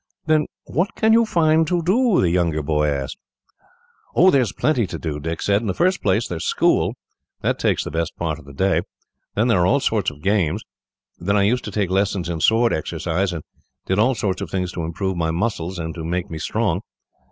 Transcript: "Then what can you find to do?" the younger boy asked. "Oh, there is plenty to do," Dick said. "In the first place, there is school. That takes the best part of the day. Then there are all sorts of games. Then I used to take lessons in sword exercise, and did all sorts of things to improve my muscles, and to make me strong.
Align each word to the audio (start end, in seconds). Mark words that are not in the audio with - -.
"Then 0.25 0.47
what 0.63 0.95
can 0.95 1.13
you 1.13 1.27
find 1.27 1.67
to 1.67 1.83
do?" 1.83 2.21
the 2.21 2.31
younger 2.31 2.63
boy 2.63 2.87
asked. 2.87 3.19
"Oh, 4.15 4.31
there 4.31 4.41
is 4.41 4.51
plenty 4.51 4.87
to 4.87 4.97
do," 4.97 5.19
Dick 5.19 5.43
said. 5.43 5.61
"In 5.61 5.67
the 5.67 5.75
first 5.75 6.01
place, 6.01 6.27
there 6.27 6.39
is 6.39 6.43
school. 6.43 6.95
That 7.41 7.59
takes 7.59 7.83
the 7.83 7.91
best 7.91 8.15
part 8.15 8.39
of 8.39 8.45
the 8.45 8.51
day. 8.53 8.81
Then 9.35 9.47
there 9.47 9.59
are 9.59 9.67
all 9.67 9.79
sorts 9.79 10.09
of 10.09 10.23
games. 10.23 10.63
Then 11.19 11.37
I 11.37 11.43
used 11.43 11.63
to 11.65 11.71
take 11.71 11.91
lessons 11.91 12.29
in 12.29 12.41
sword 12.41 12.73
exercise, 12.73 13.31
and 13.31 13.43
did 13.85 13.99
all 13.99 14.15
sorts 14.15 14.41
of 14.41 14.49
things 14.49 14.71
to 14.71 14.81
improve 14.81 15.17
my 15.17 15.29
muscles, 15.29 15.77
and 15.77 15.93
to 15.93 16.03
make 16.03 16.31
me 16.31 16.39
strong. 16.39 16.81